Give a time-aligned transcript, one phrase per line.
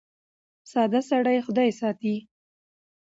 [0.71, 2.15] ساده سړی خدای ساتي.